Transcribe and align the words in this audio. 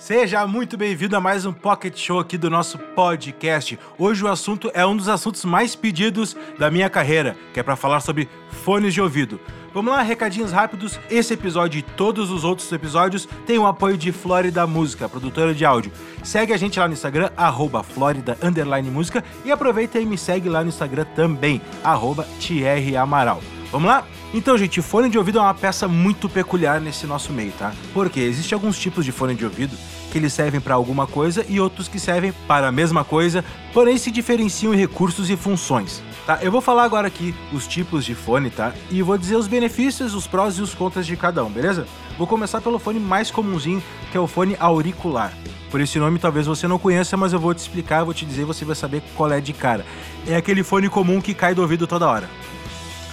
Seja 0.00 0.46
muito 0.46 0.78
bem-vindo 0.78 1.14
a 1.14 1.20
mais 1.20 1.44
um 1.44 1.52
Pocket 1.52 1.94
Show 1.94 2.18
aqui 2.18 2.38
do 2.38 2.48
nosso 2.48 2.78
podcast. 2.78 3.78
Hoje 3.98 4.24
o 4.24 4.28
assunto 4.28 4.70
é 4.72 4.84
um 4.84 4.96
dos 4.96 5.10
assuntos 5.10 5.44
mais 5.44 5.76
pedidos 5.76 6.34
da 6.58 6.70
minha 6.70 6.88
carreira, 6.88 7.36
que 7.52 7.60
é 7.60 7.62
para 7.62 7.76
falar 7.76 8.00
sobre 8.00 8.26
fones 8.64 8.94
de 8.94 9.02
ouvido. 9.02 9.38
Vamos 9.74 9.92
lá, 9.92 10.00
recadinhos 10.00 10.52
rápidos. 10.52 10.98
Esse 11.10 11.34
episódio 11.34 11.78
e 11.78 11.82
todos 11.82 12.30
os 12.30 12.44
outros 12.44 12.72
episódios 12.72 13.28
têm 13.44 13.58
o 13.58 13.66
apoio 13.66 13.98
de 13.98 14.10
Flórida 14.10 14.66
Música, 14.66 15.06
produtora 15.06 15.52
de 15.52 15.66
áudio. 15.66 15.92
Segue 16.24 16.54
a 16.54 16.56
gente 16.56 16.80
lá 16.80 16.88
no 16.88 16.94
Instagram, 16.94 17.28
arroba 17.36 17.82
Flórida 17.82 18.38
Música, 18.90 19.22
e 19.44 19.52
aproveita 19.52 20.00
e 20.00 20.06
me 20.06 20.16
segue 20.16 20.48
lá 20.48 20.62
no 20.62 20.70
Instagram 20.70 21.04
também, 21.14 21.60
arroba 21.84 22.26
Amaral. 22.98 23.42
Vamos 23.70 23.88
lá? 23.88 24.04
Então, 24.34 24.58
gente, 24.58 24.82
fone 24.82 25.08
de 25.08 25.16
ouvido 25.16 25.38
é 25.38 25.42
uma 25.42 25.54
peça 25.54 25.86
muito 25.86 26.28
peculiar 26.28 26.80
nesse 26.80 27.06
nosso 27.06 27.32
meio, 27.32 27.52
tá? 27.52 27.72
Porque 27.94 28.18
existem 28.18 28.56
alguns 28.56 28.78
tipos 28.78 29.04
de 29.04 29.12
fone 29.12 29.34
de 29.34 29.44
ouvido 29.44 29.76
que 30.10 30.18
eles 30.18 30.32
servem 30.32 30.60
para 30.60 30.74
alguma 30.74 31.06
coisa 31.06 31.46
e 31.48 31.60
outros 31.60 31.86
que 31.86 32.00
servem 32.00 32.32
para 32.48 32.66
a 32.66 32.72
mesma 32.72 33.04
coisa, 33.04 33.44
porém 33.72 33.96
se 33.96 34.10
diferenciam 34.10 34.74
em 34.74 34.76
recursos 34.76 35.30
e 35.30 35.36
funções. 35.36 36.02
Tá, 36.26 36.40
eu 36.42 36.50
vou 36.50 36.60
falar 36.60 36.82
agora 36.82 37.06
aqui 37.06 37.32
os 37.52 37.66
tipos 37.66 38.04
de 38.04 38.14
fone, 38.14 38.50
tá? 38.50 38.72
E 38.90 39.02
vou 39.02 39.16
dizer 39.16 39.36
os 39.36 39.46
benefícios, 39.46 40.14
os 40.14 40.26
prós 40.26 40.56
e 40.56 40.62
os 40.62 40.74
contras 40.74 41.06
de 41.06 41.16
cada 41.16 41.44
um, 41.44 41.50
beleza? 41.50 41.86
Vou 42.18 42.26
começar 42.26 42.60
pelo 42.60 42.78
fone 42.78 42.98
mais 42.98 43.30
comumzinho, 43.30 43.82
que 44.10 44.16
é 44.16 44.20
o 44.20 44.26
fone 44.26 44.56
auricular. 44.58 45.32
Por 45.70 45.80
esse 45.80 45.98
nome 46.00 46.18
talvez 46.18 46.46
você 46.46 46.66
não 46.66 46.78
conheça, 46.78 47.16
mas 47.16 47.32
eu 47.32 47.38
vou 47.38 47.54
te 47.54 47.58
explicar, 47.58 48.02
vou 48.02 48.12
te 48.12 48.26
dizer, 48.26 48.44
você 48.44 48.64
vai 48.64 48.74
saber 48.74 49.00
qual 49.16 49.30
é 49.30 49.40
de 49.40 49.52
cara. 49.52 49.86
É 50.26 50.34
aquele 50.34 50.64
fone 50.64 50.88
comum 50.88 51.20
que 51.20 51.32
cai 51.32 51.54
do 51.54 51.62
ouvido 51.62 51.86
toda 51.86 52.08
hora. 52.08 52.28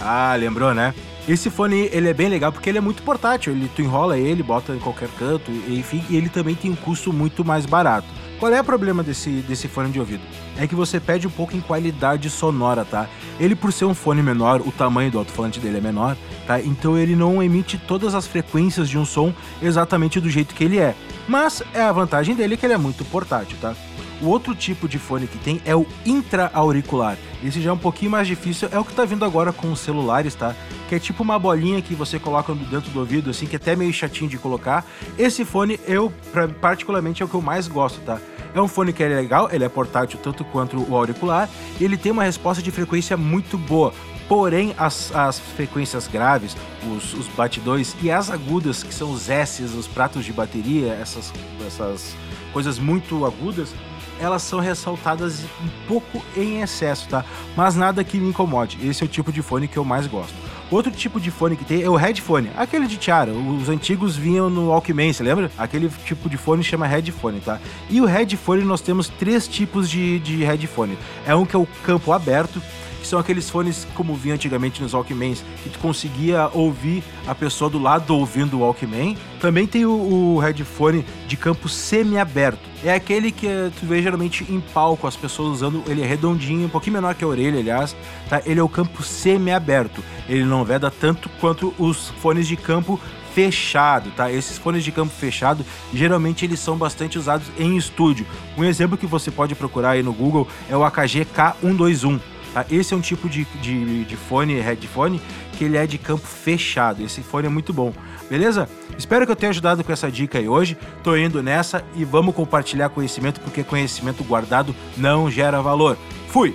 Ah, 0.00 0.34
lembrou, 0.36 0.74
né? 0.74 0.94
Esse 1.28 1.50
fone, 1.50 1.90
ele 1.92 2.08
é 2.08 2.14
bem 2.14 2.28
legal 2.28 2.50
porque 2.50 2.70
ele 2.70 2.78
é 2.78 2.80
muito 2.80 3.02
portátil, 3.02 3.52
ele 3.52 3.70
tu 3.76 3.82
enrola 3.82 4.18
ele, 4.18 4.42
bota 4.42 4.74
em 4.74 4.78
qualquer 4.78 5.10
canto, 5.18 5.50
enfim, 5.50 6.02
e 6.08 6.16
ele 6.16 6.28
também 6.30 6.54
tem 6.54 6.70
um 6.70 6.76
custo 6.76 7.12
muito 7.12 7.44
mais 7.44 7.66
barato. 7.66 8.08
Qual 8.38 8.52
é 8.52 8.60
o 8.60 8.64
problema 8.64 9.02
desse, 9.02 9.30
desse 9.30 9.66
fone 9.66 9.90
de 9.90 9.98
ouvido? 9.98 10.22
É 10.56 10.64
que 10.64 10.74
você 10.74 11.00
perde 11.00 11.26
um 11.26 11.30
pouco 11.30 11.56
em 11.56 11.60
qualidade 11.60 12.30
sonora, 12.30 12.84
tá? 12.84 13.08
Ele, 13.40 13.56
por 13.56 13.72
ser 13.72 13.84
um 13.84 13.94
fone 13.94 14.22
menor, 14.22 14.60
o 14.60 14.70
tamanho 14.70 15.10
do 15.10 15.18
alto-falante 15.18 15.58
dele 15.58 15.78
é 15.78 15.80
menor, 15.80 16.16
tá? 16.46 16.60
Então 16.60 16.96
ele 16.96 17.16
não 17.16 17.42
emite 17.42 17.76
todas 17.76 18.14
as 18.14 18.28
frequências 18.28 18.88
de 18.88 18.96
um 18.96 19.04
som 19.04 19.34
exatamente 19.60 20.20
do 20.20 20.30
jeito 20.30 20.54
que 20.54 20.62
ele 20.62 20.78
é. 20.78 20.94
Mas 21.26 21.64
é 21.74 21.82
a 21.82 21.90
vantagem 21.90 22.36
dele 22.36 22.56
que 22.56 22.64
ele 22.64 22.74
é 22.74 22.78
muito 22.78 23.04
portátil, 23.06 23.58
tá? 23.60 23.74
O 24.22 24.26
outro 24.26 24.54
tipo 24.54 24.88
de 24.88 25.00
fone 25.00 25.26
que 25.26 25.38
tem 25.38 25.60
é 25.64 25.74
o 25.74 25.84
intra-auricular. 26.06 27.18
Esse 27.42 27.60
já 27.60 27.70
é 27.70 27.72
um 27.72 27.78
pouquinho 27.78 28.12
mais 28.12 28.28
difícil, 28.28 28.68
é 28.70 28.78
o 28.78 28.84
que 28.84 28.92
tá 28.92 29.04
vindo 29.04 29.24
agora 29.24 29.52
com 29.52 29.72
os 29.72 29.80
celulares, 29.80 30.36
tá? 30.36 30.54
Que 30.88 30.94
é 30.94 30.98
tipo 30.98 31.22
uma 31.22 31.38
bolinha 31.38 31.82
que 31.82 31.94
você 31.94 32.18
coloca 32.18 32.54
dentro 32.54 32.90
do 32.90 32.98
ouvido, 33.00 33.30
assim, 33.30 33.46
que 33.46 33.56
é 33.56 33.58
até 33.58 33.76
meio 33.76 33.92
chatinho 33.92 34.30
de 34.30 34.38
colocar. 34.38 34.86
Esse 35.18 35.44
fone, 35.44 35.78
eu, 35.86 36.12
particularmente, 36.60 37.22
é 37.22 37.26
o 37.26 37.28
que 37.28 37.34
eu 37.34 37.42
mais 37.42 37.68
gosto, 37.68 38.00
tá? 38.00 38.18
É 38.54 38.60
um 38.60 38.66
fone 38.66 38.92
que 38.92 39.02
é 39.02 39.08
legal, 39.08 39.50
ele 39.52 39.64
é 39.64 39.68
portátil 39.68 40.18
tanto 40.22 40.44
quanto 40.44 40.78
o 40.90 40.96
auricular, 40.96 41.48
e 41.78 41.84
ele 41.84 41.98
tem 41.98 42.10
uma 42.10 42.24
resposta 42.24 42.62
de 42.62 42.70
frequência 42.70 43.16
muito 43.16 43.58
boa. 43.58 43.92
Porém, 44.26 44.74
as, 44.78 45.14
as 45.14 45.38
frequências 45.38 46.06
graves, 46.06 46.56
os, 46.96 47.14
os 47.14 47.26
batidões 47.28 47.94
e 48.02 48.10
as 48.10 48.30
agudas, 48.30 48.82
que 48.82 48.92
são 48.92 49.10
os 49.10 49.28
S, 49.28 49.62
os 49.62 49.86
pratos 49.86 50.24
de 50.24 50.32
bateria, 50.32 50.92
essas, 50.94 51.32
essas 51.66 52.16
coisas 52.52 52.78
muito 52.78 53.24
agudas, 53.24 53.74
elas 54.20 54.42
são 54.42 54.60
ressaltadas 54.60 55.44
um 55.62 55.86
pouco 55.86 56.22
em 56.36 56.60
excesso, 56.60 57.08
tá? 57.08 57.24
Mas 57.56 57.74
nada 57.74 58.02
que 58.02 58.18
me 58.18 58.28
incomode. 58.28 58.78
Esse 58.86 59.02
é 59.02 59.06
o 59.06 59.08
tipo 59.08 59.32
de 59.32 59.42
fone 59.42 59.68
que 59.68 59.76
eu 59.76 59.84
mais 59.84 60.06
gosto. 60.06 60.34
Outro 60.70 60.92
tipo 60.92 61.18
de 61.18 61.30
fone 61.30 61.56
que 61.56 61.64
tem 61.64 61.82
é 61.82 61.88
o 61.88 61.96
headphone, 61.96 62.50
aquele 62.56 62.86
de 62.86 62.98
tiara. 62.98 63.32
Os 63.32 63.70
antigos 63.70 64.16
vinham 64.16 64.50
no 64.50 64.68
Walkman, 64.68 65.12
você 65.12 65.22
lembra? 65.22 65.50
Aquele 65.56 65.88
tipo 66.04 66.28
de 66.28 66.36
fone 66.36 66.62
chama 66.62 66.86
headphone, 66.86 67.40
tá? 67.40 67.58
E 67.88 68.00
o 68.02 68.04
headphone 68.04 68.62
nós 68.64 68.82
temos 68.82 69.08
três 69.08 69.48
tipos 69.48 69.88
de, 69.88 70.18
de 70.18 70.44
headphone. 70.44 70.98
É 71.26 71.34
um 71.34 71.46
que 71.46 71.56
é 71.56 71.58
o 71.58 71.66
campo 71.84 72.12
aberto, 72.12 72.60
que 73.00 73.06
são 73.06 73.18
aqueles 73.18 73.48
fones 73.48 73.86
como 73.94 74.14
vinha 74.14 74.34
antigamente 74.34 74.82
nos 74.82 74.94
Walkmans, 74.94 75.44
que 75.62 75.70
tu 75.70 75.78
conseguia 75.78 76.48
ouvir 76.52 77.02
a 77.26 77.34
pessoa 77.34 77.70
do 77.70 77.78
lado 77.78 78.14
ouvindo 78.14 78.58
o 78.58 78.60
Walkman. 78.60 79.16
Também 79.40 79.66
tem 79.66 79.84
o, 79.84 80.34
o 80.34 80.38
headphone 80.38 81.04
de 81.26 81.36
campo 81.36 81.68
semi-aberto. 81.68 82.68
É 82.84 82.92
aquele 82.92 83.32
que 83.32 83.46
tu 83.78 83.86
vê 83.86 84.02
geralmente 84.02 84.46
em 84.48 84.60
palco, 84.60 85.06
as 85.06 85.16
pessoas 85.16 85.54
usando, 85.54 85.82
ele 85.86 86.02
é 86.02 86.06
redondinho, 86.06 86.66
um 86.66 86.70
pouquinho 86.70 86.94
menor 86.94 87.14
que 87.14 87.24
a 87.24 87.28
orelha, 87.28 87.58
aliás, 87.58 87.96
tá? 88.28 88.40
Ele 88.46 88.60
é 88.60 88.62
o 88.62 88.68
campo 88.68 89.02
semi-aberto. 89.02 90.02
Ele 90.28 90.44
não 90.44 90.64
veda 90.64 90.90
tanto 90.90 91.28
quanto 91.40 91.74
os 91.78 92.10
fones 92.20 92.46
de 92.46 92.56
campo 92.56 93.00
fechado, 93.34 94.10
tá? 94.16 94.32
Esses 94.32 94.58
fones 94.58 94.82
de 94.82 94.90
campo 94.90 95.12
fechado, 95.12 95.64
geralmente 95.94 96.44
eles 96.44 96.58
são 96.58 96.76
bastante 96.76 97.18
usados 97.18 97.46
em 97.58 97.76
estúdio. 97.76 98.26
Um 98.56 98.64
exemplo 98.64 98.98
que 98.98 99.06
você 99.06 99.30
pode 99.30 99.54
procurar 99.54 99.90
aí 99.90 100.02
no 100.02 100.12
Google 100.12 100.48
é 100.68 100.76
o 100.76 100.82
AKG 100.82 101.24
K121. 101.26 102.20
Tá? 102.52 102.64
Esse 102.70 102.94
é 102.94 102.96
um 102.96 103.00
tipo 103.00 103.28
de, 103.28 103.44
de, 103.60 104.04
de 104.04 104.16
fone, 104.16 104.60
headphone, 104.60 105.20
que 105.52 105.64
ele 105.64 105.76
é 105.76 105.86
de 105.86 105.98
campo 105.98 106.26
fechado. 106.26 107.02
Esse 107.02 107.20
fone 107.20 107.46
é 107.46 107.50
muito 107.50 107.72
bom. 107.72 107.92
Beleza? 108.28 108.68
Espero 108.96 109.24
que 109.24 109.32
eu 109.32 109.36
tenha 109.36 109.50
ajudado 109.50 109.82
com 109.82 109.92
essa 109.92 110.10
dica 110.10 110.38
aí 110.38 110.48
hoje. 110.48 110.76
Tô 111.02 111.16
indo 111.16 111.42
nessa 111.42 111.84
e 111.94 112.04
vamos 112.04 112.34
compartilhar 112.34 112.88
conhecimento, 112.90 113.40
porque 113.40 113.62
conhecimento 113.62 114.22
guardado 114.24 114.74
não 114.96 115.30
gera 115.30 115.62
valor. 115.62 115.96
Fui! 116.28 116.54